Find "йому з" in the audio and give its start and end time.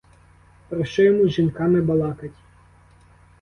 1.03-1.31